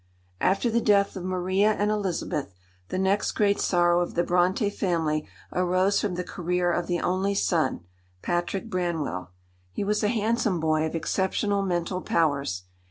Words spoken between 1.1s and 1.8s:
of Maria